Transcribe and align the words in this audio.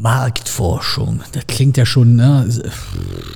Marktforschung, 0.00 1.22
das 1.32 1.48
klingt 1.48 1.76
ja 1.76 1.84
schon, 1.84 2.14
ne? 2.14 2.48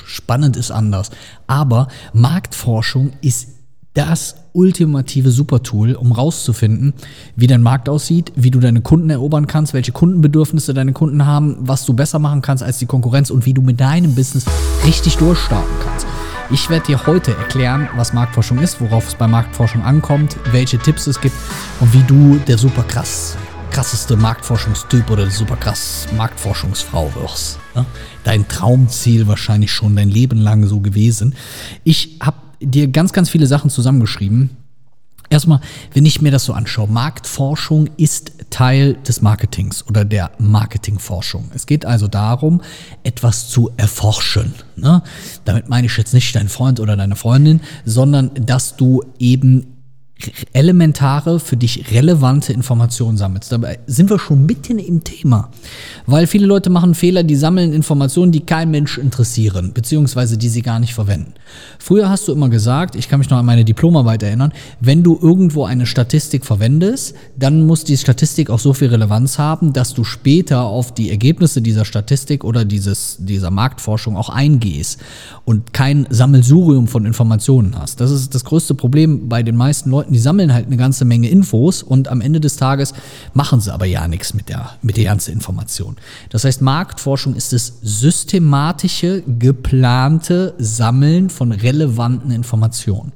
spannend 0.06 0.56
ist 0.56 0.70
anders. 0.70 1.10
Aber 1.48 1.88
Marktforschung 2.12 3.14
ist 3.20 3.48
das 3.94 4.36
ultimative 4.52 5.32
Supertool, 5.32 5.94
um 5.94 6.12
rauszufinden, 6.12 6.94
wie 7.34 7.48
dein 7.48 7.62
Markt 7.62 7.88
aussieht, 7.88 8.32
wie 8.36 8.52
du 8.52 8.60
deine 8.60 8.80
Kunden 8.80 9.10
erobern 9.10 9.48
kannst, 9.48 9.74
welche 9.74 9.90
Kundenbedürfnisse 9.90 10.72
deine 10.72 10.92
Kunden 10.92 11.26
haben, 11.26 11.56
was 11.58 11.84
du 11.84 11.94
besser 11.94 12.20
machen 12.20 12.42
kannst 12.42 12.62
als 12.62 12.78
die 12.78 12.86
Konkurrenz 12.86 13.30
und 13.30 13.44
wie 13.44 13.54
du 13.54 13.60
mit 13.60 13.80
deinem 13.80 14.14
Business 14.14 14.44
richtig 14.86 15.16
durchstarten 15.16 15.74
kannst. 15.84 16.06
Ich 16.50 16.70
werde 16.70 16.86
dir 16.86 17.06
heute 17.08 17.36
erklären, 17.36 17.88
was 17.96 18.12
Marktforschung 18.12 18.60
ist, 18.60 18.80
worauf 18.80 19.08
es 19.08 19.16
bei 19.16 19.26
Marktforschung 19.26 19.82
ankommt, 19.82 20.36
welche 20.52 20.78
Tipps 20.78 21.08
es 21.08 21.20
gibt 21.20 21.34
und 21.80 21.92
wie 21.92 22.04
du 22.04 22.38
der 22.46 22.56
super 22.56 22.84
krass 22.84 23.36
krasseste 23.72 24.16
Marktforschungstyp 24.16 25.10
oder 25.10 25.30
super 25.30 25.56
krass 25.56 26.06
Marktforschungsfrau 26.14 27.10
wirst. 27.14 27.58
Ne? 27.74 27.86
Dein 28.22 28.46
Traumziel 28.46 29.26
wahrscheinlich 29.28 29.72
schon 29.72 29.96
dein 29.96 30.10
Leben 30.10 30.38
lang 30.38 30.66
so 30.66 30.80
gewesen. 30.80 31.34
Ich 31.82 32.18
habe 32.20 32.36
dir 32.60 32.88
ganz, 32.88 33.14
ganz 33.14 33.30
viele 33.30 33.46
Sachen 33.46 33.70
zusammengeschrieben. 33.70 34.50
Erstmal, 35.30 35.60
wenn 35.94 36.04
ich 36.04 36.20
mir 36.20 36.30
das 36.30 36.44
so 36.44 36.52
anschaue, 36.52 36.86
Marktforschung 36.86 37.88
ist 37.96 38.32
Teil 38.50 38.92
des 39.08 39.22
Marketings 39.22 39.86
oder 39.88 40.04
der 40.04 40.32
Marketingforschung. 40.36 41.50
Es 41.54 41.64
geht 41.64 41.86
also 41.86 42.08
darum, 42.08 42.60
etwas 43.04 43.48
zu 43.48 43.70
erforschen. 43.78 44.52
Ne? 44.76 45.02
Damit 45.46 45.70
meine 45.70 45.86
ich 45.86 45.96
jetzt 45.96 46.12
nicht 46.12 46.36
dein 46.36 46.50
Freund 46.50 46.78
oder 46.78 46.94
deine 46.94 47.16
Freundin, 47.16 47.62
sondern 47.86 48.32
dass 48.34 48.76
du 48.76 49.02
eben 49.18 49.71
elementare, 50.52 51.40
für 51.40 51.56
dich 51.56 51.90
relevante 51.92 52.52
Informationen 52.52 53.16
sammelst. 53.16 53.52
Dabei 53.52 53.78
sind 53.86 54.10
wir 54.10 54.18
schon 54.18 54.46
mitten 54.46 54.78
im 54.78 55.04
Thema. 55.04 55.50
Weil 56.06 56.26
viele 56.26 56.46
Leute 56.46 56.70
machen 56.70 56.94
Fehler, 56.94 57.22
die 57.22 57.36
sammeln 57.36 57.72
Informationen, 57.72 58.32
die 58.32 58.40
kein 58.40 58.70
Mensch 58.70 58.98
interessieren, 58.98 59.72
beziehungsweise 59.74 60.38
die 60.38 60.48
sie 60.48 60.62
gar 60.62 60.80
nicht 60.80 60.94
verwenden. 60.94 61.34
Früher 61.78 62.08
hast 62.08 62.28
du 62.28 62.32
immer 62.32 62.48
gesagt, 62.48 62.94
ich 62.96 63.08
kann 63.08 63.18
mich 63.18 63.30
noch 63.30 63.38
an 63.38 63.46
meine 63.46 63.64
Diplomarbeit 63.64 64.22
erinnern, 64.22 64.52
wenn 64.80 65.02
du 65.02 65.18
irgendwo 65.20 65.64
eine 65.64 65.86
Statistik 65.86 66.44
verwendest, 66.44 67.14
dann 67.38 67.66
muss 67.66 67.84
die 67.84 67.96
Statistik 67.96 68.50
auch 68.50 68.58
so 68.58 68.72
viel 68.72 68.88
Relevanz 68.88 69.38
haben, 69.38 69.72
dass 69.72 69.94
du 69.94 70.04
später 70.04 70.62
auf 70.64 70.94
die 70.94 71.10
Ergebnisse 71.10 71.62
dieser 71.62 71.84
Statistik 71.84 72.44
oder 72.44 72.64
dieses, 72.64 73.16
dieser 73.20 73.50
Marktforschung 73.50 74.16
auch 74.16 74.28
eingehst 74.28 75.00
und 75.44 75.72
kein 75.72 76.06
Sammelsurium 76.10 76.88
von 76.88 77.06
Informationen 77.06 77.78
hast. 77.78 78.00
Das 78.00 78.10
ist 78.10 78.34
das 78.34 78.44
größte 78.44 78.74
Problem 78.74 79.28
bei 79.28 79.42
den 79.42 79.56
meisten 79.56 79.90
Leuten 79.90 80.11
die 80.12 80.18
sammeln 80.18 80.52
halt 80.52 80.66
eine 80.66 80.76
ganze 80.76 81.04
Menge 81.04 81.28
Infos 81.28 81.82
und 81.82 82.08
am 82.08 82.20
Ende 82.20 82.40
des 82.40 82.56
Tages 82.56 82.94
machen 83.34 83.60
sie 83.60 83.72
aber 83.72 83.86
ja 83.86 84.06
nichts 84.08 84.34
mit 84.34 84.48
der, 84.48 84.70
mit 84.82 84.96
der 84.96 85.04
ganzen 85.04 85.32
Information. 85.32 85.96
Das 86.30 86.44
heißt, 86.44 86.62
Marktforschung 86.62 87.34
ist 87.34 87.52
das 87.52 87.74
systematische, 87.82 89.22
geplante 89.26 90.54
Sammeln 90.58 91.30
von 91.30 91.52
relevanten 91.52 92.30
Informationen. 92.30 93.12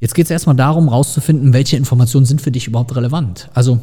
Jetzt 0.00 0.14
geht 0.14 0.24
es 0.24 0.30
erstmal 0.30 0.56
darum, 0.56 0.88
herauszufinden, 0.88 1.52
welche 1.52 1.76
Informationen 1.76 2.24
sind 2.24 2.40
für 2.40 2.50
dich 2.50 2.66
überhaupt 2.66 2.96
relevant. 2.96 3.50
Also 3.52 3.80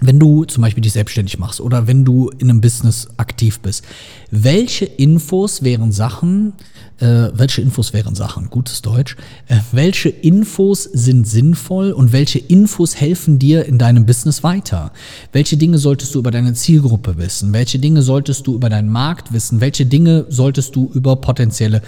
wenn 0.00 0.18
du 0.18 0.44
zum 0.44 0.62
Beispiel 0.62 0.82
dich 0.82 0.92
selbstständig 0.92 1.38
machst 1.38 1.60
oder 1.60 1.86
wenn 1.86 2.04
du 2.04 2.30
in 2.38 2.50
einem 2.50 2.60
Business 2.60 3.08
aktiv 3.18 3.60
bist, 3.60 3.84
welche 4.30 4.84
Infos 4.84 5.62
wären 5.62 5.92
Sachen, 5.92 6.54
äh, 6.98 7.30
welche 7.34 7.62
Infos 7.62 7.92
wären 7.92 8.14
Sachen, 8.14 8.50
gutes 8.50 8.82
Deutsch, 8.82 9.16
äh, 9.48 9.58
welche 9.70 10.08
Infos 10.08 10.84
sind 10.84 11.28
sinnvoll 11.28 11.92
und 11.92 12.12
welche 12.12 12.38
Infos 12.38 12.96
helfen 12.96 13.38
dir 13.38 13.66
in 13.66 13.78
deinem 13.78 14.06
Business 14.06 14.42
weiter? 14.42 14.92
Welche 15.32 15.56
Dinge 15.56 15.78
solltest 15.78 16.14
du 16.14 16.20
über 16.20 16.30
deine 16.30 16.54
Zielgruppe 16.54 17.16
wissen? 17.18 17.52
Welche 17.52 17.78
Dinge 17.78 18.02
solltest 18.02 18.46
du 18.46 18.54
über 18.54 18.70
deinen 18.70 18.88
Markt 18.88 19.32
wissen? 19.32 19.60
Welche 19.60 19.86
Dinge 19.86 20.26
solltest 20.28 20.74
du 20.74 20.90
über 20.94 21.16
potenzielle 21.16 21.82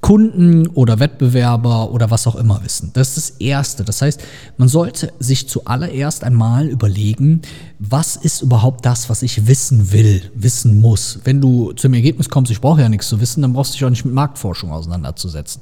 Kunden 0.00 0.66
oder 0.68 0.98
Wettbewerber 0.98 1.90
oder 1.90 2.10
was 2.10 2.26
auch 2.26 2.36
immer 2.36 2.64
wissen. 2.64 2.90
Das 2.94 3.08
ist 3.08 3.16
das 3.16 3.30
Erste. 3.40 3.84
Das 3.84 4.00
heißt, 4.00 4.22
man 4.56 4.68
sollte 4.68 5.12
sich 5.18 5.48
zuallererst 5.48 6.24
einmal 6.24 6.68
überlegen, 6.68 7.42
was 7.78 8.16
ist 8.16 8.42
überhaupt 8.42 8.86
das, 8.86 9.10
was 9.10 9.22
ich 9.22 9.46
wissen 9.46 9.92
will, 9.92 10.22
wissen 10.34 10.80
muss. 10.80 11.20
Wenn 11.24 11.40
du 11.40 11.72
zum 11.72 11.92
Ergebnis 11.94 12.28
kommst, 12.28 12.50
ich 12.50 12.60
brauche 12.60 12.80
ja 12.80 12.88
nichts 12.88 13.08
zu 13.08 13.20
wissen, 13.20 13.42
dann 13.42 13.52
brauchst 13.52 13.72
du 13.72 13.74
dich 13.74 13.84
auch 13.84 13.90
nicht 13.90 14.04
mit 14.04 14.14
Marktforschung 14.14 14.72
auseinanderzusetzen. 14.72 15.60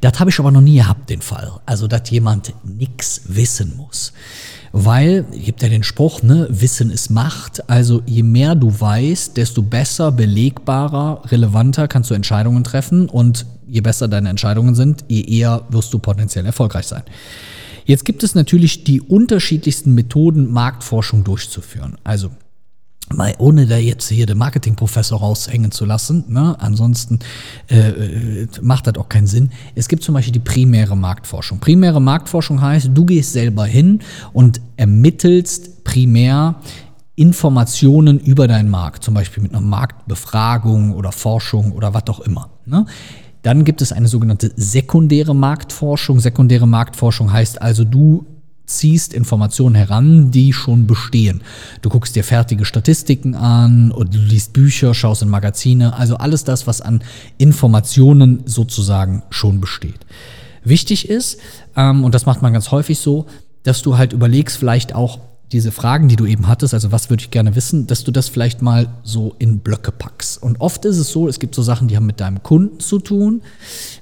Das 0.00 0.18
habe 0.20 0.30
ich 0.30 0.38
aber 0.38 0.50
noch 0.50 0.62
nie 0.62 0.76
gehabt, 0.76 1.10
den 1.10 1.20
Fall. 1.20 1.52
Also, 1.66 1.86
dass 1.86 2.08
jemand 2.10 2.54
nichts 2.64 3.22
wissen 3.26 3.76
muss. 3.76 4.12
Weil, 4.72 5.24
gibt 5.32 5.62
ja 5.62 5.70
den 5.70 5.82
Spruch, 5.82 6.22
ne, 6.22 6.48
Wissen 6.50 6.90
ist 6.90 7.08
Macht. 7.08 7.70
Also 7.70 8.02
je 8.04 8.22
mehr 8.22 8.54
du 8.54 8.78
weißt, 8.78 9.34
desto 9.36 9.62
besser, 9.62 10.12
belegbarer, 10.12 11.22
relevanter 11.30 11.88
kannst 11.88 12.10
du 12.10 12.14
Entscheidungen 12.14 12.62
treffen 12.62 13.08
und 13.08 13.46
je 13.66 13.80
besser 13.80 14.08
deine 14.08 14.28
Entscheidungen 14.28 14.74
sind, 14.74 15.04
je 15.08 15.22
eher 15.22 15.64
wirst 15.70 15.92
du 15.92 15.98
potenziell 15.98 16.46
erfolgreich 16.46 16.86
sein. 16.86 17.02
Jetzt 17.84 18.04
gibt 18.04 18.22
es 18.24 18.34
natürlich 18.34 18.84
die 18.84 19.00
unterschiedlichsten 19.00 19.94
Methoden, 19.94 20.50
Marktforschung 20.52 21.22
durchzuführen. 21.22 21.96
Also 22.02 22.30
mal 23.14 23.34
ohne 23.38 23.66
da 23.66 23.76
jetzt 23.76 24.08
hier 24.08 24.26
den 24.26 24.38
Marketingprofessor 24.38 25.20
raushängen 25.20 25.70
zu 25.70 25.84
lassen, 25.84 26.24
ne? 26.28 26.56
ansonsten 26.58 27.20
äh, 27.70 27.90
äh, 27.90 28.48
macht 28.62 28.88
das 28.88 28.96
auch 28.96 29.08
keinen 29.08 29.28
Sinn. 29.28 29.50
Es 29.76 29.86
gibt 29.86 30.02
zum 30.02 30.14
Beispiel 30.14 30.32
die 30.32 30.40
primäre 30.40 30.96
Marktforschung. 30.96 31.60
Primäre 31.60 32.00
Marktforschung 32.00 32.60
heißt, 32.60 32.90
du 32.92 33.04
gehst 33.04 33.32
selber 33.32 33.64
hin 33.64 34.00
und 34.32 34.60
ermittelst 34.76 35.84
primär 35.84 36.56
Informationen 37.14 38.18
über 38.18 38.48
deinen 38.48 38.68
Markt, 38.68 39.04
zum 39.04 39.14
Beispiel 39.14 39.42
mit 39.42 39.52
einer 39.52 39.62
Marktbefragung 39.62 40.92
oder 40.92 41.12
Forschung 41.12 41.72
oder 41.72 41.94
was 41.94 42.08
auch 42.08 42.20
immer. 42.20 42.50
Ne? 42.66 42.86
Dann 43.46 43.64
gibt 43.64 43.80
es 43.80 43.92
eine 43.92 44.08
sogenannte 44.08 44.50
sekundäre 44.56 45.32
Marktforschung. 45.32 46.18
Sekundäre 46.18 46.66
Marktforschung 46.66 47.32
heißt 47.32 47.62
also, 47.62 47.84
du 47.84 48.26
ziehst 48.64 49.14
Informationen 49.14 49.76
heran, 49.76 50.32
die 50.32 50.52
schon 50.52 50.88
bestehen. 50.88 51.42
Du 51.80 51.88
guckst 51.88 52.16
dir 52.16 52.24
fertige 52.24 52.64
Statistiken 52.64 53.36
an 53.36 53.92
und 53.92 54.12
du 54.12 54.18
liest 54.18 54.52
Bücher, 54.52 54.94
schaust 54.94 55.22
in 55.22 55.28
Magazine, 55.28 55.94
also 55.94 56.16
alles 56.16 56.42
das, 56.42 56.66
was 56.66 56.80
an 56.80 57.04
Informationen 57.38 58.42
sozusagen 58.46 59.22
schon 59.30 59.60
besteht. 59.60 60.00
Wichtig 60.64 61.08
ist, 61.08 61.38
ähm, 61.76 62.02
und 62.02 62.16
das 62.16 62.26
macht 62.26 62.42
man 62.42 62.52
ganz 62.52 62.72
häufig 62.72 62.98
so, 62.98 63.26
dass 63.62 63.80
du 63.80 63.96
halt 63.96 64.12
überlegst, 64.12 64.56
vielleicht 64.56 64.92
auch, 64.92 65.20
diese 65.52 65.70
Fragen, 65.70 66.08
die 66.08 66.16
du 66.16 66.26
eben 66.26 66.48
hattest, 66.48 66.74
also 66.74 66.90
was 66.90 67.08
würde 67.08 67.20
ich 67.20 67.30
gerne 67.30 67.54
wissen, 67.54 67.86
dass 67.86 68.02
du 68.02 68.10
das 68.10 68.28
vielleicht 68.28 68.62
mal 68.62 68.88
so 69.04 69.36
in 69.38 69.60
Blöcke 69.60 69.92
packst. 69.92 70.42
Und 70.42 70.60
oft 70.60 70.84
ist 70.84 70.98
es 70.98 71.10
so, 71.10 71.28
es 71.28 71.38
gibt 71.38 71.54
so 71.54 71.62
Sachen, 71.62 71.86
die 71.86 71.94
haben 71.94 72.06
mit 72.06 72.20
deinem 72.20 72.42
Kunden 72.42 72.80
zu 72.80 72.98
tun, 72.98 73.42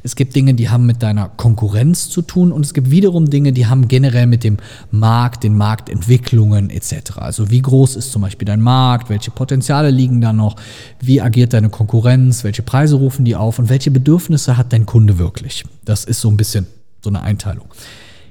es 0.02 0.16
gibt 0.16 0.34
Dinge, 0.34 0.54
die 0.54 0.70
haben 0.70 0.86
mit 0.86 1.02
deiner 1.02 1.28
Konkurrenz 1.28 2.08
zu 2.08 2.22
tun 2.22 2.50
und 2.50 2.64
es 2.64 2.72
gibt 2.72 2.90
wiederum 2.90 3.28
Dinge, 3.28 3.52
die 3.52 3.66
haben 3.66 3.88
generell 3.88 4.26
mit 4.26 4.42
dem 4.42 4.56
Markt, 4.90 5.44
den 5.44 5.54
Marktentwicklungen 5.54 6.70
etc. 6.70 7.18
Also 7.18 7.50
wie 7.50 7.60
groß 7.60 7.96
ist 7.96 8.10
zum 8.10 8.22
Beispiel 8.22 8.46
dein 8.46 8.62
Markt, 8.62 9.10
welche 9.10 9.30
Potenziale 9.30 9.90
liegen 9.90 10.22
da 10.22 10.32
noch, 10.32 10.56
wie 11.00 11.20
agiert 11.20 11.52
deine 11.52 11.68
Konkurrenz, 11.68 12.42
welche 12.42 12.62
Preise 12.62 12.96
rufen 12.96 13.26
die 13.26 13.36
auf 13.36 13.58
und 13.58 13.68
welche 13.68 13.90
Bedürfnisse 13.90 14.56
hat 14.56 14.72
dein 14.72 14.86
Kunde 14.86 15.18
wirklich. 15.18 15.64
Das 15.84 16.06
ist 16.06 16.22
so 16.22 16.30
ein 16.30 16.38
bisschen 16.38 16.66
so 17.02 17.10
eine 17.10 17.20
Einteilung. 17.20 17.66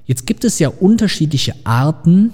Jetzt 0.05 0.25
gibt 0.25 0.43
es 0.43 0.57
ja 0.57 0.69
unterschiedliche 0.69 1.53
Arten, 1.63 2.33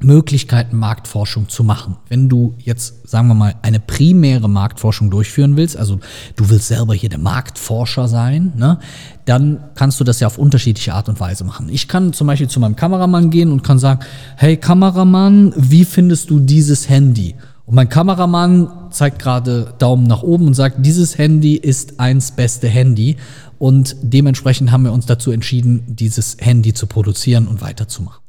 Möglichkeiten, 0.00 0.76
Marktforschung 0.76 1.48
zu 1.48 1.62
machen. 1.62 1.96
Wenn 2.08 2.28
du 2.28 2.54
jetzt, 2.58 3.08
sagen 3.08 3.28
wir 3.28 3.34
mal, 3.34 3.54
eine 3.62 3.78
primäre 3.78 4.48
Marktforschung 4.48 5.08
durchführen 5.08 5.56
willst, 5.56 5.76
also 5.76 6.00
du 6.34 6.50
willst 6.50 6.66
selber 6.66 6.94
hier 6.94 7.08
der 7.08 7.20
Marktforscher 7.20 8.08
sein, 8.08 8.52
ne, 8.56 8.80
dann 9.24 9.62
kannst 9.76 10.00
du 10.00 10.04
das 10.04 10.18
ja 10.18 10.26
auf 10.26 10.36
unterschiedliche 10.36 10.94
Art 10.94 11.08
und 11.08 11.20
Weise 11.20 11.44
machen. 11.44 11.68
Ich 11.68 11.86
kann 11.86 12.12
zum 12.12 12.26
Beispiel 12.26 12.48
zu 12.48 12.58
meinem 12.58 12.74
Kameramann 12.74 13.30
gehen 13.30 13.52
und 13.52 13.62
kann 13.62 13.78
sagen, 13.78 14.00
hey 14.36 14.56
Kameramann, 14.56 15.54
wie 15.56 15.84
findest 15.84 16.28
du 16.28 16.40
dieses 16.40 16.88
Handy? 16.88 17.36
Und 17.66 17.76
mein 17.76 17.88
Kameramann 17.88 18.68
zeigt 18.90 19.20
gerade 19.20 19.74
Daumen 19.78 20.06
nach 20.06 20.22
oben 20.22 20.48
und 20.48 20.54
sagt, 20.54 20.84
dieses 20.84 21.16
Handy 21.16 21.54
ist 21.54 21.98
eins 21.98 22.32
beste 22.32 22.68
Handy. 22.68 23.16
Und 23.58 23.96
dementsprechend 24.02 24.70
haben 24.70 24.84
wir 24.84 24.92
uns 24.92 25.06
dazu 25.06 25.30
entschieden, 25.30 25.82
dieses 25.86 26.36
Handy 26.40 26.74
zu 26.74 26.86
produzieren 26.86 27.46
und 27.46 27.60
weiterzumachen. 27.60 28.22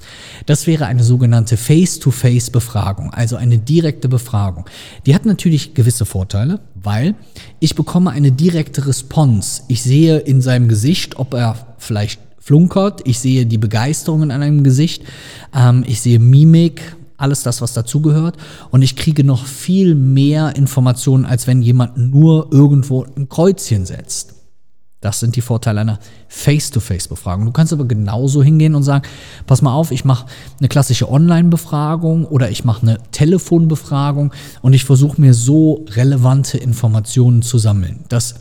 Das 0.45 0.67
wäre 0.67 0.85
eine 0.85 1.03
sogenannte 1.03 1.57
Face-to-Face-Befragung, 1.57 3.13
also 3.13 3.35
eine 3.35 3.57
direkte 3.57 4.07
Befragung. 4.07 4.65
Die 5.05 5.15
hat 5.15 5.25
natürlich 5.25 5.73
gewisse 5.73 6.05
Vorteile, 6.05 6.59
weil 6.75 7.15
ich 7.59 7.75
bekomme 7.75 8.11
eine 8.11 8.31
direkte 8.31 8.87
Response. 8.87 9.63
Ich 9.67 9.83
sehe 9.83 10.17
in 10.17 10.41
seinem 10.41 10.67
Gesicht, 10.67 11.17
ob 11.17 11.33
er 11.33 11.75
vielleicht 11.77 12.19
flunkert, 12.39 13.01
ich 13.05 13.19
sehe 13.19 13.45
die 13.45 13.57
Begeisterung 13.57 14.21
in 14.21 14.31
einem 14.31 14.63
Gesicht, 14.63 15.03
ähm, 15.55 15.83
ich 15.87 16.01
sehe 16.01 16.19
Mimik, 16.19 16.95
alles 17.17 17.43
das, 17.43 17.61
was 17.61 17.73
dazugehört. 17.73 18.37
Und 18.71 18.81
ich 18.81 18.95
kriege 18.95 19.23
noch 19.23 19.45
viel 19.45 19.95
mehr 19.95 20.55
Informationen, 20.55 21.25
als 21.25 21.47
wenn 21.47 21.61
jemand 21.61 21.97
nur 21.97 22.51
irgendwo 22.51 23.05
ein 23.15 23.29
Kreuzchen 23.29 23.85
setzt. 23.85 24.34
Das 25.05 25.19
sind 25.19 25.35
die 25.35 25.41
Vorteile 25.41 25.81
einer 25.81 25.99
Face-to-Face-Befragung. 26.29 27.45
Du 27.45 27.51
kannst 27.51 27.71
aber 27.71 27.85
genauso 27.85 28.41
hingehen 28.41 28.73
und 28.73 28.81
sagen, 28.81 29.07
pass 29.45 29.61
mal 29.61 29.71
auf, 29.71 29.91
ich 29.91 30.03
mache 30.03 30.25
eine 30.57 30.67
klassische 30.67 31.11
Online-Befragung 31.11 32.25
oder 32.25 32.49
ich 32.49 32.65
mache 32.65 32.81
eine 32.81 32.97
Telefonbefragung 33.11 34.33
und 34.63 34.73
ich 34.73 34.83
versuche 34.83 35.21
mir 35.21 35.35
so 35.35 35.85
relevante 35.91 36.57
Informationen 36.57 37.43
zu 37.43 37.59
sammeln, 37.59 37.99
dass 38.09 38.33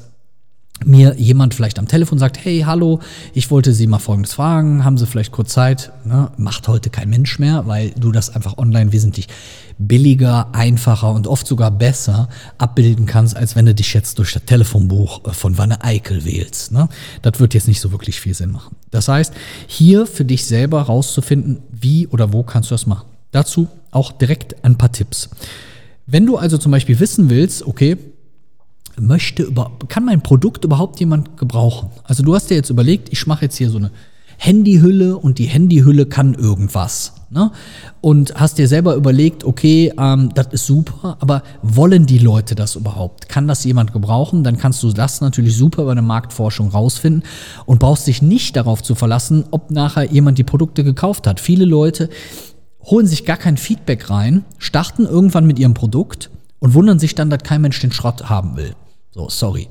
mir 0.87 1.15
jemand 1.17 1.55
vielleicht 1.55 1.79
am 1.79 1.89
Telefon 1.89 2.19
sagt, 2.19 2.45
hey, 2.45 2.63
hallo, 2.67 3.01
ich 3.33 3.51
wollte 3.51 3.73
Sie 3.73 3.87
mal 3.87 3.99
Folgendes 3.99 4.35
fragen, 4.35 4.85
haben 4.85 4.99
Sie 4.99 5.07
vielleicht 5.07 5.33
kurz 5.33 5.53
Zeit? 5.53 5.93
Ne? 6.05 6.31
Macht 6.37 6.69
heute 6.69 6.91
kein 6.91 7.11
Mensch 7.11 7.39
mehr, 7.39 7.67
weil 7.67 7.91
du 7.91 8.13
das 8.13 8.35
einfach 8.35 8.59
online 8.59 8.93
wesentlich 8.93 9.29
billiger, 9.79 10.55
einfacher 10.55 11.13
und 11.13 11.27
oft 11.27 11.47
sogar 11.47 11.71
besser 11.71 12.29
abbilden 12.59 13.07
kannst, 13.07 13.37
als 13.37 13.57
wenn 13.57 13.67
du 13.67 13.75
dich 13.75 13.93
jetzt 13.93 14.19
durch 14.19 14.33
das 14.33 14.45
Telefonbuch 14.45 15.25
äh, 15.25 15.31
von 15.33 15.59
Wanne 15.59 15.83
Eickel 15.83 16.25
wählst. 16.25 16.73
Ne? 16.73 16.89
Das 17.23 17.41
wird 17.41 17.55
jetzt 17.55 17.69
nicht 17.69 17.81
so 17.81 17.93
wirklich 17.93 18.21
viel 18.21 18.35
Sinn 18.35 18.53
machen. 18.53 18.77
Das 18.91 19.09
heißt, 19.09 19.35
hier 19.67 20.07
für 20.07 20.25
dich 20.25 20.47
selber 20.47 20.83
rauszufinden, 20.83 21.63
wie 21.73 22.07
oder 22.09 22.33
wo 22.33 22.43
kannst 22.43 22.71
du 22.71 22.75
das 22.75 22.87
machen. 22.87 23.07
Dazu 23.33 23.69
auch 23.91 24.13
direkt 24.13 24.65
ein 24.65 24.79
paar 24.79 24.93
Tipps. 24.93 25.29
Wenn 26.07 26.27
du 26.27 26.37
also 26.37 26.59
zum 26.59 26.71
Beispiel 26.71 27.01
wissen 27.01 27.31
willst, 27.31 27.67
okay, 27.67 27.97
möchte 28.99 29.43
über, 29.43 29.73
kann 29.89 30.05
mein 30.05 30.23
Produkt 30.23 30.65
überhaupt 30.65 31.01
jemand 31.01 31.37
gebrauchen? 31.37 31.91
Also 32.05 32.23
du 32.23 32.35
hast 32.35 32.51
dir 32.51 32.55
jetzt 32.55 32.71
überlegt, 32.71 33.09
ich 33.13 33.27
mache 33.27 33.45
jetzt 33.45 33.57
hier 33.57 33.71
so 33.71 33.79
eine 33.79 33.91
Handyhülle 34.37 35.17
und 35.17 35.39
die 35.39 35.47
Handyhülle 35.47 36.07
kann 36.07 36.35
irgendwas. 36.35 37.13
Ne? 37.31 37.51
Und 38.01 38.35
hast 38.37 38.59
dir 38.59 38.69
selber 38.69 38.95
überlegt, 38.95 39.45
okay, 39.45 39.93
ähm, 39.99 40.31
das 40.35 40.49
ist 40.53 40.67
super, 40.67 41.17
aber 41.21 41.43
wollen 41.63 42.07
die 42.07 42.19
Leute 42.19 42.55
das 42.55 42.77
überhaupt? 42.77 43.29
Kann 43.29 43.49
das 43.49 43.65
jemand 43.65 43.93
gebrauchen? 43.93 44.45
Dann 44.45 44.59
kannst 44.59 44.83
du 44.83 44.93
das 44.93 45.21
natürlich 45.21 45.57
super 45.57 45.83
über 45.83 45.93
eine 45.93 46.03
Marktforschung 46.03 46.69
rausfinden 46.69 47.23
und 47.67 47.81
brauchst 47.81 48.07
dich 48.07 48.23
nicht 48.23 48.57
darauf 48.57 48.83
zu 48.83 48.95
verlassen, 48.95 49.45
ob 49.51 49.71
nachher 49.71 50.11
jemand 50.11 50.39
die 50.39 50.45
Produkte 50.45 50.85
gekauft 50.85 51.27
hat. 51.27 51.41
Viele 51.41 51.65
Leute 51.65 52.09
holen 52.85 53.07
sich 53.07 53.25
gar 53.25 53.39
kein 53.39 53.57
Feedback 53.57 54.11
rein, 54.11 54.45
starten 54.59 55.07
irgendwann 55.07 55.47
mit 55.47 55.59
ihrem 55.59 55.75
Produkt 55.75 56.31
und 56.61 56.75
wundern 56.75 56.99
sich 56.99 57.15
dann, 57.15 57.31
dass 57.31 57.43
kein 57.43 57.63
Mensch 57.63 57.81
den 57.81 57.93
Schrott 57.93 58.29
haben 58.29 58.57
will. 58.57 58.75
So, 59.15 59.29
sorry. 59.29 59.69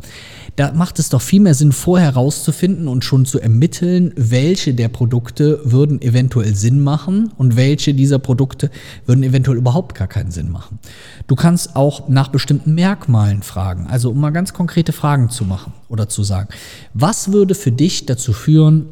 Da 0.56 0.72
macht 0.72 1.00
es 1.00 1.10
doch 1.10 1.22
viel 1.22 1.42
mehr 1.42 1.54
Sinn, 1.54 1.74
vorher 1.74 2.14
herauszufinden 2.14 2.88
und 2.88 3.04
schon 3.04 3.26
zu 3.26 3.42
ermitteln, 3.42 4.14
welche 4.16 4.74
der 4.74 4.88
Produkte 4.88 5.60
würden 5.66 6.02
eventuell 6.02 6.56
Sinn 6.56 6.80
machen 6.80 7.30
und 7.38 7.58
welche 7.58 7.94
dieser 7.94 8.20
Produkte 8.20 8.72
würden 9.06 9.22
eventuell 9.22 9.58
überhaupt 9.58 9.96
gar 9.96 10.08
keinen 10.08 10.32
Sinn 10.32 10.50
machen. 10.50 10.80
Du 11.28 11.36
kannst 11.36 11.76
auch 11.76 12.08
nach 12.08 12.30
bestimmten 12.30 12.74
Merkmalen 12.74 13.44
fragen, 13.44 13.88
also 13.88 14.12
um 14.12 14.22
mal 14.22 14.30
ganz 14.30 14.54
konkrete 14.54 14.94
Fragen 14.94 15.30
zu 15.30 15.44
machen 15.44 15.74
oder 15.90 16.08
zu 16.08 16.24
sagen, 16.24 16.48
was 16.94 17.34
würde 17.34 17.54
für 17.54 17.74
dich 17.74 18.06
dazu 18.06 18.32
führen, 18.32 18.86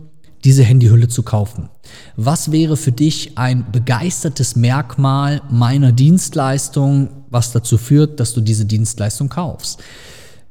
diese 0.44 0.64
Handyhülle 0.64 1.08
zu 1.08 1.24
kaufen? 1.24 1.70
Was 2.18 2.52
wäre 2.52 2.76
für 2.76 2.92
dich 2.92 3.38
ein 3.38 3.72
begeistertes 3.72 4.58
Merkmal 4.58 5.42
meiner 5.50 5.94
Dienstleistung, 5.94 7.08
was 7.30 7.54
dazu 7.54 7.78
führt, 7.78 8.20
dass 8.20 8.34
du 8.34 8.42
diese 8.42 8.66
Dienstleistung 8.66 9.30
kaufst? 9.30 9.82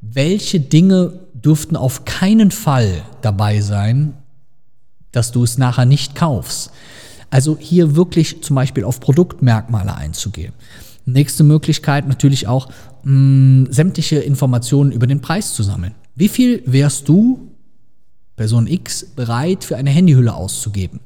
Welche 0.00 0.60
Dinge 0.60 1.20
dürften 1.34 1.76
auf 1.76 2.04
keinen 2.04 2.50
Fall 2.50 3.02
dabei 3.22 3.60
sein, 3.60 4.14
dass 5.12 5.32
du 5.32 5.42
es 5.42 5.58
nachher 5.58 5.84
nicht 5.84 6.14
kaufst. 6.14 6.70
Also 7.30 7.56
hier 7.58 7.96
wirklich 7.96 8.42
zum 8.42 8.56
Beispiel 8.56 8.84
auf 8.84 9.00
Produktmerkmale 9.00 9.94
einzugehen. 9.94 10.52
Nächste 11.04 11.44
Möglichkeit 11.44 12.06
natürlich 12.06 12.46
auch 12.46 12.68
mh, 13.04 13.70
sämtliche 13.70 14.18
Informationen 14.18 14.92
über 14.92 15.06
den 15.06 15.20
Preis 15.20 15.54
zu 15.54 15.62
sammeln. 15.62 15.94
Wie 16.14 16.28
viel 16.28 16.62
wärst 16.66 17.08
du, 17.08 17.52
Person 18.36 18.66
X, 18.66 19.06
bereit 19.16 19.64
für 19.64 19.76
eine 19.76 19.90
Handyhülle 19.90 20.34
auszugeben? 20.34 21.00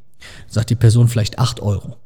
Sagt 0.48 0.70
die 0.70 0.76
Person 0.76 1.08
vielleicht 1.08 1.38
8 1.38 1.60
Euro. 1.60 1.96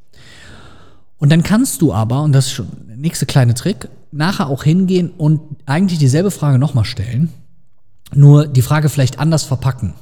Und 1.19 1.31
dann 1.31 1.43
kannst 1.43 1.82
du 1.82 1.93
aber, 1.93 2.23
und 2.23 2.32
das 2.32 2.46
ist 2.46 2.52
schon 2.52 2.69
der 2.88 2.96
nächste 2.96 3.26
kleine 3.26 3.55
Trick, 3.55 3.88
nachher 4.13 4.49
auch 4.49 4.65
hingehen 4.65 5.11
und 5.17 5.41
eigentlich 5.67 5.99
dieselbe 5.99 6.31
Frage 6.31 6.59
nochmal 6.59 6.85
stellen, 6.85 7.31
nur 8.15 8.47
die 8.47 8.63
Frage 8.63 8.89
vielleicht 8.89 9.19
anders 9.19 9.45
verpacken. 9.45 9.95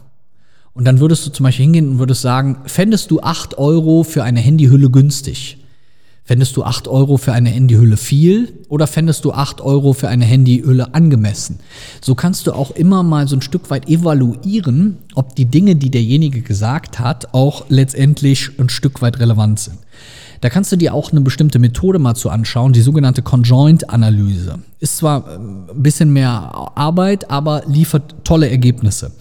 Und 0.73 0.85
dann 0.85 1.01
würdest 1.01 1.27
du 1.27 1.31
zum 1.31 1.45
Beispiel 1.45 1.65
hingehen 1.65 1.89
und 1.89 1.99
würdest 1.99 2.23
sagen, 2.23 2.59
fändest 2.67 3.11
du 3.11 3.21
8 3.21 3.57
Euro 3.59 4.03
für 4.03 4.23
eine 4.23 4.41
Handyhülle 4.41 4.91
günstig? 4.91 5.59
Fändest 6.23 6.57
du 6.57 6.65
8 6.65 6.89
Euro 6.89 7.19
für 7.19 7.33
eine 7.33 7.51
Handyhülle 7.51 7.97
viel 7.97 8.53
oder 8.69 8.89
fändest 8.89 9.25
du 9.25 9.33
8 9.33 9.61
Euro 9.61 9.93
für 9.93 10.09
eine 10.09 10.25
Handyhülle 10.25 10.93
angemessen? 10.93 11.61
So 12.03 12.17
kannst 12.17 12.49
du 12.49 12.53
auch 12.53 12.73
immer 12.73 13.05
mal 13.05 13.29
so 13.29 13.37
ein 13.37 13.43
Stück 13.43 13.71
weit 13.71 13.89
evaluieren, 13.89 14.99
ob 15.15 15.37
die 15.37 15.45
Dinge, 15.45 15.77
die 15.77 15.91
derjenige 15.91 16.43
gesagt 16.43 16.99
hat, 16.99 17.33
auch 17.33 17.67
letztendlich 17.69 18.51
ein 18.59 18.69
Stück 18.69 19.03
weit 19.03 19.21
relevant 19.21 19.61
sind. 19.61 19.79
Da 20.41 20.51
kannst 20.51 20.73
du 20.73 20.77
dir 20.77 20.95
auch 20.95 21.13
eine 21.13 21.21
bestimmte 21.21 21.59
Methode 21.59 21.99
mal 21.99 22.15
zu 22.15 22.31
anschauen, 22.31 22.73
die 22.73 22.81
sogenannte 22.81 23.23
Conjoint-Analyse. 23.23 24.59
Ist 24.81 24.99
zwar 24.99 25.35
ähm, 25.35 25.67
ein 25.71 25.83
bisschen 25.83 26.13
mehr 26.13 26.71
Arbeit, 26.75 27.31
aber 27.31 27.63
liefert 27.67 28.15
tolle 28.25 28.51
Ergebnisse. 28.51 29.13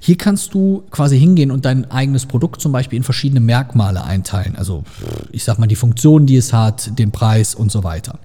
Hier 0.00 0.16
kannst 0.16 0.54
du 0.54 0.84
quasi 0.90 1.18
hingehen 1.18 1.50
und 1.50 1.64
dein 1.64 1.90
eigenes 1.90 2.26
Produkt 2.26 2.60
zum 2.60 2.72
Beispiel 2.72 2.96
in 2.96 3.02
verschiedene 3.02 3.40
Merkmale 3.40 4.04
einteilen. 4.04 4.56
Also 4.56 4.84
ich 5.32 5.44
sag 5.44 5.58
mal 5.58 5.66
die 5.66 5.76
Funktion, 5.76 6.26
die 6.26 6.36
es 6.36 6.52
hat, 6.52 6.98
den 6.98 7.12
Preis 7.12 7.54
und 7.54 7.70
so 7.70 7.84
weiter. 7.84 8.18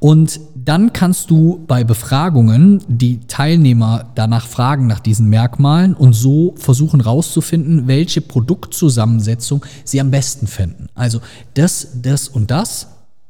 Und 0.00 0.40
dann 0.54 0.92
kannst 0.92 1.30
du 1.30 1.64
bei 1.66 1.84
Befragungen 1.84 2.82
die 2.88 3.20
Teilnehmer 3.26 4.10
danach 4.14 4.46
fragen 4.46 4.86
nach 4.86 5.00
diesen 5.00 5.28
Merkmalen 5.28 5.94
und 5.94 6.12
so 6.12 6.54
versuchen 6.56 7.00
rauszufinden, 7.00 7.86
welche 7.86 8.20
Produktzusammensetzung 8.20 9.64
sie 9.84 10.00
am 10.00 10.10
besten 10.10 10.46
finden. 10.46 10.88
Also 10.94 11.20
das, 11.54 11.88
das 12.02 12.28
und 12.28 12.50
das 12.50 12.88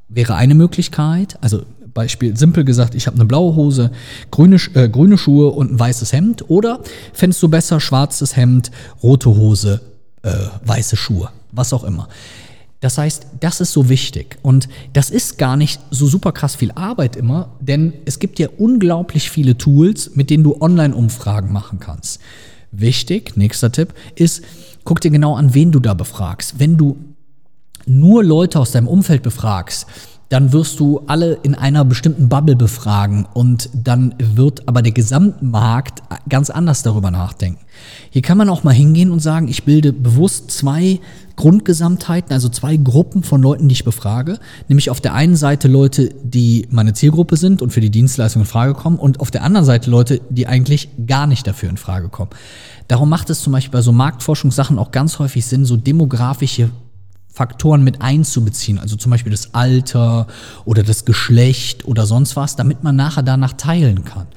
wäre 0.09 0.35
eine 0.35 0.55
Möglichkeit. 0.55 1.39
Also 1.41 1.63
Beispiel 1.95 2.37
simpel 2.37 2.65
gesagt, 2.65 2.95
ich 2.95 3.07
habe 3.07 3.17
eine 3.17 3.25
blaue 3.25 3.55
Hose, 3.55 3.91
grüne, 4.31 4.57
äh, 4.75 4.89
grüne 4.89 5.17
Schuhe 5.17 5.51
und 5.51 5.73
ein 5.73 5.79
weißes 5.79 6.13
Hemd. 6.13 6.51
Oder 6.51 6.81
fändest 7.13 7.43
du 7.43 7.49
besser 7.49 7.81
schwarzes 7.81 8.37
Hemd, 8.37 8.71
rote 9.03 9.31
Hose, 9.31 9.81
äh, 10.23 10.33
weiße 10.65 10.97
Schuhe, 10.97 11.31
was 11.53 11.73
auch 11.73 11.85
immer. 11.85 12.09
Das 12.85 12.99
heißt, 12.99 13.29
das 13.41 13.63
ist 13.63 13.73
so 13.73 13.89
wichtig. 13.89 14.37
Und 14.43 14.69
das 14.93 15.09
ist 15.09 15.39
gar 15.39 15.57
nicht 15.57 15.81
so 15.91 16.07
super 16.07 16.33
krass 16.33 16.55
viel 16.55 16.71
Arbeit 16.73 17.17
immer, 17.17 17.49
denn 17.59 17.95
es 18.05 18.19
gibt 18.19 18.39
ja 18.39 18.49
unglaublich 18.59 19.31
viele 19.31 19.57
Tools, 19.57 20.17
mit 20.17 20.29
denen 20.29 20.45
du 20.45 20.61
Online-Umfragen 20.61 21.51
machen 21.51 21.81
kannst. 21.81 22.21
Wichtig, 22.73 23.39
nächster 23.39 23.73
Tipp, 23.73 23.95
ist, 24.17 24.43
guck 24.85 25.01
dir 25.01 25.11
genau 25.11 25.35
an, 25.35 25.55
wen 25.55 25.73
du 25.73 25.81
da 25.81 25.95
befragst. 25.95 26.59
Wenn 26.59 26.77
du 26.77 26.99
nur 27.87 28.23
Leute 28.23 28.61
aus 28.61 28.73
deinem 28.73 28.89
Umfeld 28.89 29.23
befragst, 29.23 29.87
dann 30.35 30.53
wirst 30.53 30.81
du 30.81 31.01
alle 31.07 31.39
in 31.45 31.55
einer 31.55 31.85
bestimmten 31.85 32.29
Bubble 32.29 32.57
befragen 32.57 33.25
und 33.35 33.71
dann 33.73 34.17
wird 34.19 34.67
aber 34.67 34.83
der 34.83 34.91
Gesamtmarkt 34.91 36.03
ganz 36.29 36.51
anders 36.51 36.83
darüber 36.83 37.13
nachdenken. 37.13 37.61
Hier 38.11 38.21
kann 38.21 38.37
man 38.37 38.49
auch 38.49 38.65
mal 38.65 38.75
hingehen 38.75 39.13
und 39.13 39.21
sagen, 39.21 39.47
ich 39.47 39.63
bilde 39.63 39.93
bewusst 39.93 40.51
zwei 40.51 40.99
Grundgesamtheiten, 41.37 42.33
also 42.33 42.49
zwei 42.49 42.77
Gruppen 42.77 43.23
von 43.23 43.43
Leuten, 43.43 43.69
die 43.69 43.75
ich 43.75 43.85
befrage. 43.85 44.41
Nämlich 44.67 44.91
auf 44.91 45.01
der 45.01 45.15
einen 45.15 45.37
Seite 45.37 45.69
Leute, 45.69 46.09
die 46.25 46.67
meine 46.69 46.95
Zielgruppe 46.95 47.37
sind 47.37 47.63
und 47.63 47.73
für 47.73 47.81
die 47.81 47.91
Dienstleistung 47.91 48.43
in 48.43 48.49
Frage 48.49 48.75
kommen 48.75 48.99
und 48.99 49.21
auf 49.21 49.31
der 49.31 49.45
anderen 49.45 49.65
Seite 49.65 49.89
Leute, 49.89 50.21
die 50.31 50.49
eigentlich 50.49 50.89
gar 51.07 51.29
nicht 51.29 51.47
dafür 51.47 51.71
in 51.71 51.77
Frage 51.77 52.09
kommen. 52.09 52.31
Darum 52.89 53.09
macht 53.09 53.31
es 53.31 53.41
zum 53.41 53.53
Beispiel 53.53 53.71
bei 53.71 53.83
so 53.83 53.93
Marktforschungssachen 53.93 54.81
auch 54.81 54.91
ganz 54.91 55.21
häufig 55.21 55.47
Sinn, 55.47 55.65
so 55.65 55.77
demografische 55.77 56.71
Faktoren 57.35 57.83
mit 57.83 58.01
einzubeziehen, 58.01 58.79
also 58.79 58.95
zum 58.95 59.11
Beispiel 59.11 59.33
das 59.33 59.55
Alter 59.55 60.29
oder 60.65 60.85
das 60.85 61.05
Geschlecht 61.05 61.85
oder 61.85 62.07
sonst 62.07 62.37
was, 62.37 62.55
damit 62.55 62.85
man 62.85 62.95
nachher 62.95 63.25
danach 63.25 63.55
teilen 63.55 64.05
kann. 64.05 64.29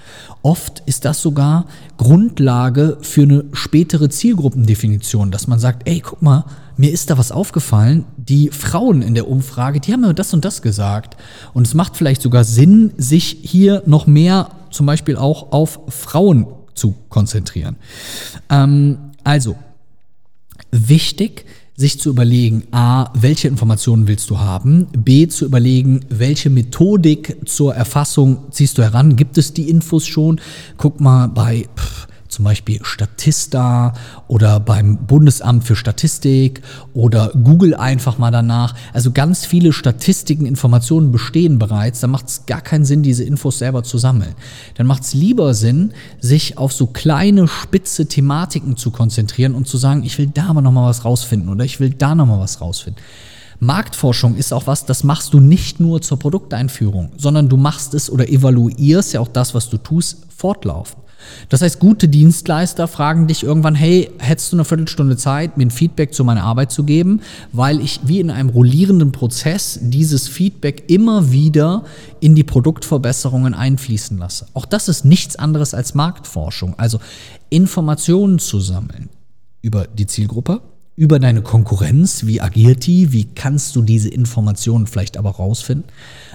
Oft 0.41 0.81
ist 0.87 1.05
das 1.05 1.21
sogar 1.21 1.65
Grundlage 1.97 2.97
für 3.01 3.21
eine 3.21 3.45
spätere 3.53 4.09
Zielgruppendefinition, 4.09 5.29
dass 5.29 5.45
man 5.45 5.59
sagt, 5.59 5.87
ey, 5.87 5.99
guck 5.99 6.23
mal, 6.23 6.45
mir 6.75 6.91
ist 6.91 7.11
da 7.11 7.19
was 7.19 7.31
aufgefallen, 7.31 8.05
die 8.17 8.49
Frauen 8.49 9.03
in 9.03 9.13
der 9.13 9.27
Umfrage, 9.27 9.79
die 9.79 9.93
haben 9.93 10.01
mir 10.01 10.15
das 10.15 10.33
und 10.33 10.43
das 10.43 10.63
gesagt. 10.63 11.17
Und 11.53 11.67
es 11.67 11.75
macht 11.75 11.97
vielleicht 11.97 12.23
sogar 12.23 12.43
Sinn, 12.43 12.93
sich 12.97 13.37
hier 13.43 13.83
noch 13.85 14.07
mehr 14.07 14.49
zum 14.71 14.87
Beispiel 14.87 15.17
auch 15.17 15.51
auf 15.51 15.79
Frauen 15.89 16.47
zu 16.73 16.95
konzentrieren. 17.09 17.75
Ähm, 18.49 18.97
also, 19.23 19.55
wichtig, 20.71 21.45
sich 21.77 21.99
zu 21.99 22.09
überlegen, 22.09 22.63
a, 22.71 23.11
welche 23.13 23.47
Informationen 23.47 24.07
willst 24.07 24.31
du 24.31 24.39
haben, 24.39 24.87
b, 24.97 25.27
zu 25.27 25.45
überlegen, 25.45 26.01
welche 26.09 26.49
Methodik 26.49 27.37
zur 27.45 27.75
Erfassung 27.75 28.39
ziehst 28.49 28.79
du 28.79 28.83
heran, 28.83 29.15
gibt 29.15 29.37
es 29.37 29.53
die 29.53 29.69
Infos 29.69 30.07
schon? 30.07 30.41
Guck 30.77 30.99
mal 30.99 31.27
bei 31.27 31.67
pff, 31.77 32.07
zum 32.37 32.45
Beispiel 32.45 32.79
Statista 32.83 33.93
oder 34.27 34.59
beim 34.59 35.07
Bundesamt 35.07 35.63
für 35.63 35.75
Statistik 35.75 36.61
oder 36.93 37.31
Google 37.43 37.73
einfach 37.73 38.19
mal 38.19 38.29
danach. 38.29 38.75
Also 38.93 39.09
ganz 39.09 39.43
viele 39.43 39.73
Statistiken, 39.73 40.45
Informationen 40.45 41.11
bestehen 41.11 41.57
bereits. 41.57 41.99
Da 41.99 42.05
macht 42.05 42.27
es 42.27 42.45
gar 42.45 42.61
keinen 42.61 42.85
Sinn, 42.85 43.01
diese 43.01 43.23
Infos 43.23 43.57
selber 43.57 43.81
zu 43.81 43.97
sammeln. 43.97 44.35
Dann 44.75 44.85
macht 44.85 45.01
es 45.01 45.15
lieber 45.15 45.55
Sinn, 45.55 45.93
sich 46.19 46.59
auf 46.59 46.73
so 46.73 46.85
kleine, 46.85 47.47
spitze 47.47 48.05
Thematiken 48.05 48.77
zu 48.77 48.91
konzentrieren 48.91 49.55
und 49.55 49.67
zu 49.67 49.77
sagen, 49.77 50.03
ich 50.03 50.19
will 50.19 50.27
da 50.27 50.49
aber 50.49 50.61
nochmal 50.61 50.87
was 50.87 51.05
rausfinden 51.05 51.49
oder 51.49 51.65
ich 51.65 51.79
will 51.79 51.89
da 51.89 52.13
nochmal 52.13 52.39
was 52.39 52.61
rausfinden. 52.61 53.01
Marktforschung 53.59 54.35
ist 54.35 54.53
auch 54.53 54.67
was, 54.67 54.85
das 54.85 55.03
machst 55.03 55.33
du 55.33 55.39
nicht 55.39 55.79
nur 55.79 56.03
zur 56.03 56.19
Produkteinführung, 56.19 57.13
sondern 57.17 57.49
du 57.49 57.57
machst 57.57 57.95
es 57.95 58.11
oder 58.11 58.29
evaluierst 58.29 59.13
ja 59.13 59.21
auch 59.21 59.27
das, 59.27 59.55
was 59.55 59.71
du 59.71 59.77
tust, 59.77 60.27
fortlaufend. 60.37 61.06
Das 61.49 61.61
heißt, 61.61 61.79
gute 61.79 62.07
Dienstleister 62.07 62.87
fragen 62.87 63.27
dich 63.27 63.43
irgendwann, 63.43 63.75
hey, 63.75 64.11
hättest 64.17 64.51
du 64.51 64.57
eine 64.57 64.65
Viertelstunde 64.65 65.17
Zeit, 65.17 65.57
mir 65.57 65.65
ein 65.65 65.71
Feedback 65.71 66.13
zu 66.13 66.23
meiner 66.23 66.43
Arbeit 66.43 66.71
zu 66.71 66.83
geben, 66.83 67.21
weil 67.51 67.81
ich 67.81 68.01
wie 68.03 68.19
in 68.19 68.29
einem 68.29 68.49
rollierenden 68.49 69.11
Prozess 69.11 69.79
dieses 69.81 70.27
Feedback 70.27 70.85
immer 70.87 71.31
wieder 71.31 71.83
in 72.19 72.35
die 72.35 72.43
Produktverbesserungen 72.43 73.53
einfließen 73.53 74.17
lasse. 74.17 74.47
Auch 74.53 74.65
das 74.65 74.87
ist 74.87 75.05
nichts 75.05 75.35
anderes 75.35 75.73
als 75.73 75.93
Marktforschung, 75.93 76.75
also 76.77 76.99
Informationen 77.49 78.39
zu 78.39 78.59
sammeln 78.59 79.09
über 79.61 79.87
die 79.87 80.07
Zielgruppe, 80.07 80.61
über 80.97 81.19
deine 81.19 81.43
Konkurrenz, 81.43 82.25
wie 82.25 82.41
agiert 82.41 82.87
die, 82.87 83.13
wie 83.13 83.25
kannst 83.25 83.75
du 83.75 83.83
diese 83.83 84.09
Informationen 84.09 84.87
vielleicht 84.87 85.15
aber 85.15 85.29
rausfinden, 85.29 85.85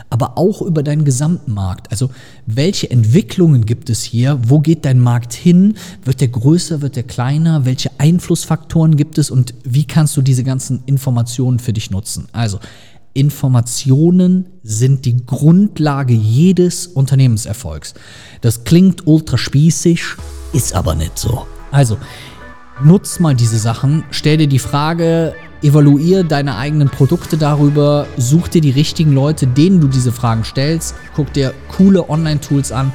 aber 0.09 0.39
auch 0.39 0.63
über 0.63 0.85
deinen 0.85 1.05
gesamten 1.05 1.53
Markt. 1.53 1.91
Also 1.91 2.11
welche 2.47 2.89
Entwicklungen 2.89 3.67
gibt 3.67 3.91
es 3.91 4.03
hier, 4.05 4.39
wo 4.47 4.61
geht 4.61 4.85
dein 4.85 5.01
Markt 5.01 5.33
hin, 5.33 5.75
wird 6.05 6.21
der 6.21 6.29
größer, 6.29 6.81
wird 6.81 6.95
der 6.95 7.03
kleiner, 7.03 7.65
welche 7.65 7.91
Einflussfaktoren 7.99 8.97
gibt 8.97 9.19
es 9.19 9.33
und 9.33 9.53
wie 9.65 9.85
kannst 9.85 10.17
du 10.17 10.23
diese 10.23 10.45
ganzen 10.45 10.85
Informationen 10.87 11.59
für 11.59 11.73
dich 11.73 11.91
nutzen. 11.91 12.29
Also 12.31 12.61
Informationen 13.15 14.47
sind 14.63 15.05
die 15.07 15.27
Grundlage 15.27 16.15
jedes 16.15 16.87
Unternehmenserfolgs. 16.87 17.95
Das 18.43 18.63
klingt 18.63 19.09
ultra 19.09 19.37
spießig, 19.37 20.03
ist 20.53 20.73
aber 20.73 20.95
nicht 20.95 21.19
so. 21.19 21.47
Also, 21.73 21.97
nutz 22.85 23.21
mal 23.21 23.35
diese 23.35 23.59
Sachen, 23.59 24.05
stell 24.11 24.37
dir 24.37 24.47
die 24.47 24.59
Frage, 24.59 25.35
evaluier 25.63 26.25
deine 26.25 26.57
eigenen 26.57 26.89
Produkte 26.89 27.37
darüber, 27.37 28.07
such 28.17 28.49
dir 28.49 28.61
die 28.61 28.71
richtigen 28.71 29.13
Leute, 29.13 29.47
denen 29.47 29.81
du 29.81 29.89
diese 29.89 30.13
Fragen 30.13 30.45
stellst, 30.45 30.95
guck 31.15 31.33
dir 31.33 31.55
coole 31.69 32.09
Online-Tools 32.09 32.73
an 32.73 32.93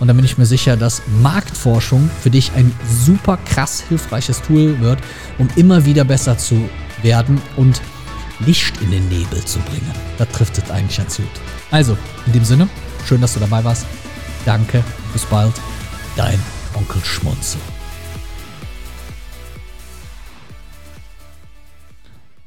und 0.00 0.08
dann 0.08 0.16
bin 0.16 0.24
ich 0.24 0.38
mir 0.38 0.46
sicher, 0.46 0.76
dass 0.76 1.02
Marktforschung 1.22 2.08
für 2.20 2.30
dich 2.30 2.52
ein 2.54 2.72
super 3.04 3.38
krass 3.44 3.82
hilfreiches 3.88 4.42
Tool 4.42 4.80
wird, 4.80 5.00
um 5.38 5.48
immer 5.56 5.84
wieder 5.84 6.04
besser 6.04 6.38
zu 6.38 6.68
werden 7.02 7.40
und 7.56 7.80
Licht 8.40 8.80
in 8.80 8.90
den 8.90 9.08
Nebel 9.08 9.44
zu 9.44 9.58
bringen. 9.60 9.90
Da 10.16 10.24
trifft 10.24 10.58
es 10.58 10.70
eigentlich 10.70 10.98
ganz 10.98 11.16
gut. 11.16 11.26
Also, 11.70 11.96
in 12.26 12.32
dem 12.32 12.44
Sinne, 12.44 12.68
schön, 13.06 13.20
dass 13.20 13.34
du 13.34 13.40
dabei 13.40 13.64
warst. 13.64 13.86
Danke, 14.44 14.84
bis 15.12 15.24
bald. 15.24 15.54
Dein 16.16 16.38
Onkel 16.74 17.04
Schmunzel. 17.04 17.60